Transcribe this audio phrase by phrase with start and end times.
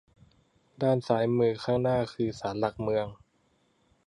[0.81, 3.07] ด้านซ้ายมือข้างหน้าคือศาลหลักเมือง